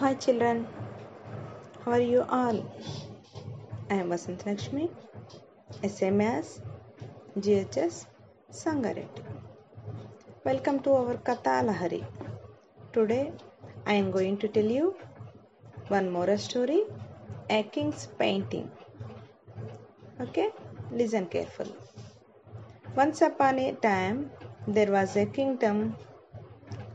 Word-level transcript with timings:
Hi 0.00 0.14
children, 0.14 0.58
how 1.84 1.92
are 1.94 2.04
you 2.08 2.24
all? 2.34 2.58
I 3.90 3.94
am 3.94 4.10
Vasant 4.10 4.44
Lakshmi, 4.46 4.84
SMS, 5.88 6.60
GHS, 7.40 8.06
Sangareddy. 8.52 9.08
Welcome 10.44 10.78
to 10.84 10.92
our 10.98 11.16
Katha 11.30 11.56
Lahari. 11.70 12.04
Today 12.92 13.32
I 13.86 13.94
am 13.94 14.12
going 14.12 14.38
to 14.44 14.46
tell 14.46 14.70
you 14.76 14.94
one 15.88 16.08
more 16.12 16.36
story, 16.36 16.80
A 17.50 17.64
King's 17.64 18.06
Painting. 18.20 18.70
Okay, 20.20 20.48
listen 20.92 21.26
carefully. 21.26 21.74
Once 22.94 23.20
upon 23.32 23.58
a 23.58 23.72
time 23.72 24.30
there 24.68 24.92
was 24.92 25.16
a 25.16 25.26
kingdom. 25.26 25.96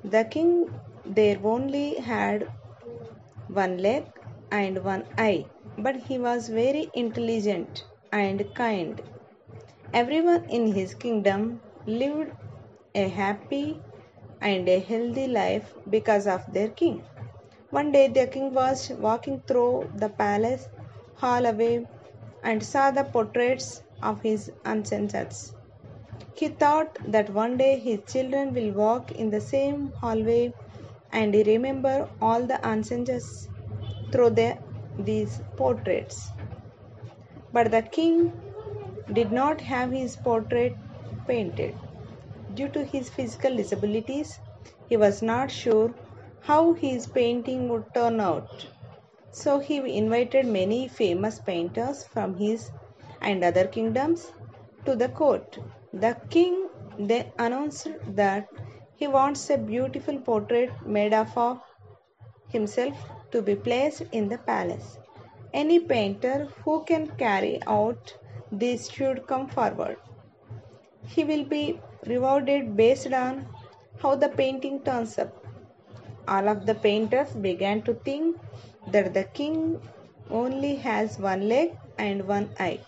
The 0.06 0.24
king 0.24 0.74
there 1.06 1.40
only 1.44 1.96
had 1.96 2.50
one 3.54 3.78
leg 3.78 4.06
and 4.52 4.84
one 4.84 5.06
eye, 5.18 5.46
but 5.78 5.96
he 5.96 6.18
was 6.20 6.50
very 6.50 6.90
intelligent 6.94 7.86
and 8.12 8.54
kind. 8.56 9.02
Everyone 9.94 10.44
in 10.50 10.74
his 10.74 10.94
kingdom 10.94 11.62
lived 11.86 12.32
a 12.96 13.08
happy 13.08 13.82
and 14.42 14.68
a 14.68 14.80
healthy 14.80 15.28
life 15.28 15.74
because 15.90 16.28
of 16.28 16.52
their 16.52 16.70
king. 16.70 17.04
One 17.70 17.92
day 17.92 18.08
the 18.08 18.28
king 18.28 18.54
was 18.54 18.90
walking 18.90 19.42
through 19.48 19.92
the 19.96 20.10
palace 20.10 20.68
hallway 21.16 21.88
and 22.44 22.64
saw 22.64 22.92
the 22.92 23.04
portraits 23.06 23.82
of 24.02 24.22
his 24.22 24.52
ancestors. 24.66 25.54
He 26.34 26.50
thought 26.50 26.98
that 27.12 27.30
one 27.30 27.58
day 27.58 27.80
his 27.80 28.02
children 28.12 28.54
will 28.54 28.72
walk 28.74 29.12
in 29.12 29.30
the 29.30 29.40
same 29.42 29.94
hallway 30.02 30.54
and 31.14 31.34
he 31.34 31.44
remember 31.44 32.10
all 32.22 32.46
the 32.52 32.60
ancestors 32.66 33.48
through 34.12 34.32
the, 34.32 34.58
these 35.00 35.42
portraits. 35.56 36.32
But 37.54 37.72
the 37.72 37.84
king 37.84 38.34
did 39.14 39.32
not 39.32 39.62
have 39.62 39.92
his 39.92 40.16
portrait 40.16 40.76
painted. 41.28 41.76
Due 42.54 42.70
to 42.70 42.84
his 42.84 43.10
physical 43.10 43.56
disabilities, 43.56 44.40
he 44.90 44.98
was 44.98 45.22
not 45.22 45.52
sure 45.52 45.94
how 46.42 46.74
his 46.74 47.08
painting 47.08 47.70
would 47.70 47.94
turn 47.94 48.20
out. 48.20 48.68
So 49.32 49.60
he 49.60 49.78
invited 49.98 50.46
many 50.46 50.88
famous 50.88 51.40
painters 51.40 52.04
from 52.04 52.36
his 52.38 52.72
and 53.22 53.44
other 53.44 53.68
kingdoms 53.68 54.32
to 54.86 54.96
the 54.96 55.10
court. 55.10 55.58
The 55.94 56.18
king 56.30 56.68
then 57.00 57.32
announced 57.40 57.88
that 58.08 58.50
he 58.96 59.08
wants 59.08 59.50
a 59.50 59.58
beautiful 59.58 60.18
portrait 60.20 60.72
made 60.86 61.14
of 61.14 61.38
uh, 61.38 61.56
himself 62.50 62.96
to 63.32 63.42
be 63.42 63.56
placed 63.56 64.04
in 64.12 64.30
the 64.30 64.38
palace. 64.38 64.98
Any 65.54 65.80
painter 65.80 66.48
who 66.64 66.84
can 66.84 67.08
carry 67.18 67.62
out 67.68 68.16
this 68.52 68.90
should 68.90 69.26
come 69.28 69.48
forward. 69.48 69.98
He 71.08 71.24
will 71.24 71.44
be 71.44 71.80
rewarded 72.08 72.76
based 72.76 73.14
on 73.14 73.48
how 74.02 74.16
the 74.16 74.30
painting 74.30 74.82
turns 74.82 75.18
up. 75.18 75.46
All 76.28 76.48
of 76.48 76.66
the 76.66 76.76
painters 76.76 77.32
began 77.32 77.82
to 77.84 77.94
think 77.94 78.38
that 78.88 79.14
the 79.14 79.24
king 79.26 79.82
only 80.30 80.76
has 80.76 81.20
one 81.20 81.50
leg 81.50 81.78
and 81.98 82.28
one 82.28 82.50
eye. 82.60 82.80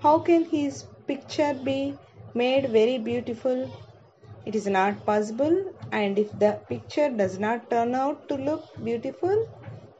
How 0.00 0.18
can 0.18 0.44
his 0.44 0.84
picture 1.06 1.54
be 1.54 1.96
made 2.34 2.68
very 2.70 2.98
beautiful? 2.98 3.70
It 4.50 4.56
is 4.56 4.66
not 4.66 5.06
possible, 5.06 5.56
and 5.92 6.18
if 6.18 6.36
the 6.36 6.58
picture 6.68 7.08
does 7.08 7.38
not 7.38 7.70
turn 7.70 7.94
out 7.94 8.28
to 8.28 8.34
look 8.34 8.64
beautiful, 8.82 9.46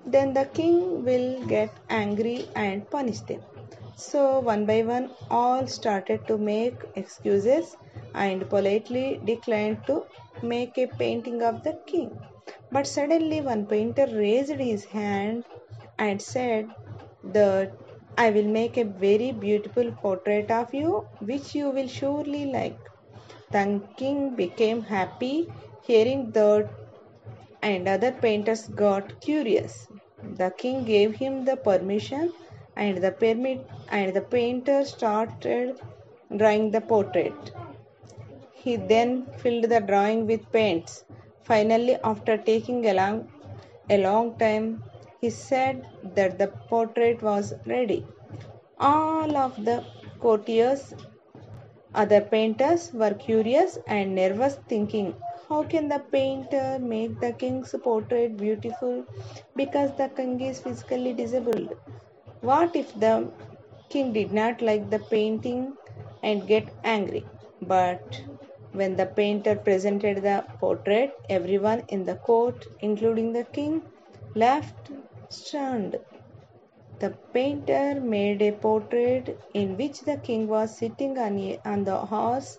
then 0.04 0.32
the 0.34 0.46
king 0.46 1.04
will 1.04 1.44
get 1.46 1.70
angry 1.88 2.48
and 2.56 2.90
punish 2.90 3.20
them. 3.20 3.42
So, 3.94 4.40
one 4.40 4.66
by 4.66 4.82
one, 4.82 5.12
all 5.30 5.68
started 5.68 6.26
to 6.26 6.36
make 6.36 6.74
excuses 6.96 7.77
and 8.14 8.48
politely 8.50 9.20
declined 9.24 9.86
to 9.86 10.06
make 10.42 10.77
a 10.78 10.89
painting 10.89 11.42
of 11.44 11.62
the 11.62 11.78
king. 11.86 12.18
But 12.72 12.89
suddenly, 12.89 13.40
one 13.40 13.66
painter 13.66 14.08
raised 14.08 14.50
his 14.58 14.84
hand 14.86 15.44
and 15.96 16.20
said 16.20 16.68
that 17.22 17.72
I 18.18 18.30
will 18.30 18.48
make 18.48 18.77
a 18.77 18.84
very 18.84 19.30
beautiful 19.30 19.92
portrait 19.92 20.50
of 20.50 20.74
you, 20.74 21.06
which 21.20 21.55
you 21.55 21.70
will 21.70 21.86
surely 21.86 22.46
like. 22.46 22.89
The 23.50 23.83
king 23.96 24.34
became 24.36 24.83
happy 24.83 25.52
hearing 25.83 26.30
that, 26.30 26.70
and 27.62 27.86
other 27.86 28.12
painters 28.12 28.68
got 28.68 29.20
curious. 29.20 29.88
The 30.22 30.50
king 30.50 30.84
gave 30.84 31.16
him 31.16 31.44
the 31.44 31.56
permission, 31.56 32.33
and 32.77 32.98
the 32.98 33.12
permit 33.12 33.66
and 33.90 34.14
the 34.14 34.22
painter 34.22 34.84
started 34.84 35.80
drawing 36.34 36.70
the 36.70 36.80
portrait. 36.80 37.52
He 38.55 38.77
then 38.77 39.27
filled 39.39 39.64
the 39.64 39.80
drawing 39.80 40.27
with 40.27 40.50
paints. 40.52 41.05
Finally, 41.42 41.96
after 42.05 42.36
taking 42.36 42.86
a 42.86 42.94
long, 42.94 43.28
a 43.90 43.98
long 43.98 44.39
time, 44.39 44.83
he 45.20 45.30
said 45.30 45.86
that 46.14 46.39
the 46.39 46.46
portrait 46.46 47.22
was 47.22 47.55
ready. 47.66 48.06
All 48.78 49.36
of 49.36 49.64
the 49.64 49.84
courtiers, 50.20 50.94
other 51.95 52.20
painters 52.20 52.92
were 52.92 53.14
curious 53.14 53.78
and 53.86 54.14
nervous, 54.14 54.56
thinking, 54.68 55.14
How 55.48 55.64
can 55.64 55.89
the 55.89 55.98
painter 55.98 56.78
make 56.80 57.20
the 57.20 57.33
king's 57.33 57.74
portrait 57.83 58.36
beautiful 58.36 59.05
because 59.56 59.95
the 59.96 60.08
king 60.08 60.40
is 60.40 60.61
physically 60.61 61.12
disabled? 61.12 61.74
What 62.40 62.74
if 62.77 62.92
the 62.95 63.30
king 63.89 64.12
did 64.12 64.33
not 64.33 64.61
like 64.62 64.90
the 64.90 64.98
painting 64.98 65.77
and 66.23 66.46
get 66.46 66.68
angry? 66.84 67.24
But 67.62 68.22
when 68.72 68.96
the 68.96 69.07
painter 69.07 69.55
presented 69.57 70.22
the 70.22 70.45
portrait, 70.58 71.12
everyone 71.28 71.84
in 71.89 72.05
the 72.05 72.17
court, 72.17 72.67
including 72.80 73.33
the 73.33 73.45
king, 73.45 73.83
laughed 74.34 74.90
stunned. 75.28 75.96
The 77.00 77.11
painter 77.33 78.00
made 78.00 78.42
a 78.42 78.52
portrait 78.52 79.36
in 79.55 79.77
which 79.77 80.02
the 80.02 80.16
king 80.18 80.46
was 80.46 80.77
sitting 80.77 81.18
on, 81.18 81.56
on 81.64 81.84
the 81.84 81.96
horse 81.96 82.58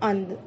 on 0.00 0.38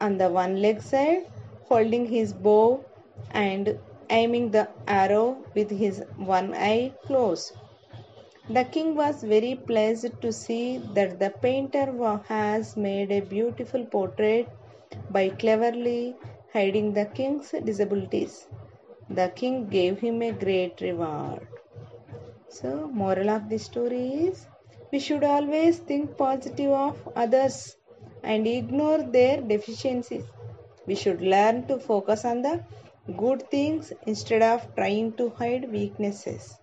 on 0.00 0.18
the 0.18 0.28
one 0.30 0.60
leg 0.60 0.82
side, 0.82 1.26
holding 1.68 2.04
his 2.06 2.32
bow 2.32 2.84
and 3.32 3.78
aiming 4.10 4.50
the 4.50 4.68
arrow 4.86 5.38
with 5.54 5.70
his 5.70 6.04
one 6.16 6.54
eye 6.54 6.92
closed. 7.06 7.52
The 8.50 8.64
king 8.64 8.94
was 8.94 9.22
very 9.24 9.54
pleased 9.54 10.20
to 10.20 10.30
see 10.32 10.78
that 10.94 11.18
the 11.18 11.30
painter 11.30 11.86
has 12.28 12.76
made 12.76 13.10
a 13.10 13.20
beautiful 13.20 13.84
portrait 13.86 14.48
by 15.10 15.30
cleverly 15.30 16.16
hiding 16.52 16.92
the 16.92 17.06
king's 17.06 17.50
disabilities. 17.64 18.46
The 19.08 19.28
king 19.34 19.68
gave 19.68 20.00
him 20.00 20.22
a 20.22 20.32
great 20.32 20.80
reward. 20.82 21.46
So, 22.54 22.88
moral 23.02 23.30
of 23.30 23.48
the 23.48 23.58
story 23.58 24.02
is 24.26 24.46
we 24.92 25.00
should 25.00 25.24
always 25.24 25.78
think 25.78 26.16
positive 26.16 26.70
of 26.70 27.08
others 27.16 27.76
and 28.22 28.46
ignore 28.46 29.02
their 29.02 29.40
deficiencies. 29.40 30.22
We 30.86 30.94
should 30.94 31.20
learn 31.20 31.66
to 31.66 31.78
focus 31.78 32.24
on 32.24 32.42
the 32.42 32.62
good 33.16 33.50
things 33.50 33.92
instead 34.06 34.42
of 34.42 34.68
trying 34.76 35.14
to 35.14 35.30
hide 35.30 35.68
weaknesses. 35.72 36.56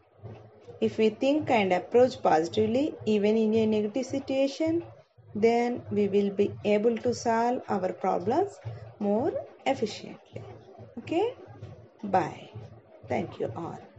If 0.80 0.98
we 0.98 1.10
think 1.10 1.52
and 1.52 1.74
approach 1.74 2.22
positively, 2.24 2.96
even 3.06 3.36
in 3.36 3.54
a 3.54 3.66
negative 3.66 4.06
situation, 4.06 4.84
then 5.36 5.82
we 5.92 6.08
will 6.08 6.30
be 6.30 6.54
able 6.64 6.98
to 7.00 7.14
solve 7.14 7.64
our 7.68 7.92
problems 7.92 8.60
more 9.00 9.34
efficiently. 9.66 10.42
Okay? 11.00 11.34
Bye. 12.02 12.50
Thank 13.10 13.42
you 13.42 13.52
all. 13.58 13.91